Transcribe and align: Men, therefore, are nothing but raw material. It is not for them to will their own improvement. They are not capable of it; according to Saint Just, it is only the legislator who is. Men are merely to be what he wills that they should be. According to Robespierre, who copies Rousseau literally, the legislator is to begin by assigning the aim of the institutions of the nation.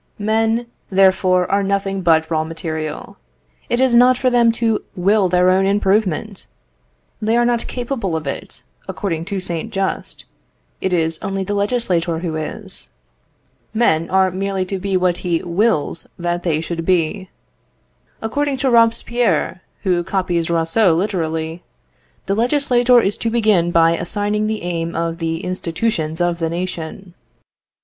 Men, 0.17 0.65
therefore, 0.89 1.45
are 1.51 1.61
nothing 1.61 2.01
but 2.01 2.27
raw 2.31 2.43
material. 2.43 3.17
It 3.69 3.79
is 3.79 3.93
not 3.93 4.17
for 4.17 4.31
them 4.31 4.51
to 4.53 4.83
will 4.95 5.29
their 5.29 5.51
own 5.51 5.67
improvement. 5.67 6.47
They 7.21 7.37
are 7.37 7.45
not 7.45 7.67
capable 7.67 8.15
of 8.15 8.25
it; 8.25 8.63
according 8.87 9.25
to 9.25 9.39
Saint 9.39 9.71
Just, 9.71 10.25
it 10.81 10.91
is 10.91 11.19
only 11.21 11.43
the 11.43 11.53
legislator 11.53 12.17
who 12.17 12.35
is. 12.35 12.89
Men 13.75 14.09
are 14.09 14.31
merely 14.31 14.65
to 14.65 14.79
be 14.79 14.97
what 14.97 15.17
he 15.17 15.43
wills 15.43 16.07
that 16.17 16.41
they 16.41 16.61
should 16.61 16.83
be. 16.83 17.29
According 18.23 18.57
to 18.57 18.71
Robespierre, 18.71 19.61
who 19.83 20.03
copies 20.03 20.49
Rousseau 20.49 20.95
literally, 20.95 21.61
the 22.25 22.33
legislator 22.33 22.99
is 22.99 23.17
to 23.17 23.29
begin 23.29 23.69
by 23.69 23.95
assigning 23.95 24.47
the 24.47 24.63
aim 24.63 24.95
of 24.95 25.19
the 25.19 25.43
institutions 25.43 26.19
of 26.19 26.39
the 26.39 26.49
nation. 26.49 27.13